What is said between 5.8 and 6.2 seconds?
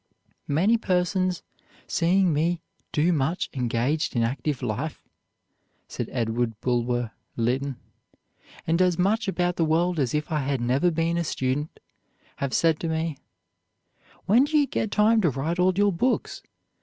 said